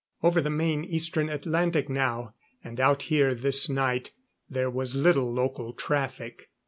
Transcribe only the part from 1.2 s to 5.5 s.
Atlantic now, and out here this night, there was little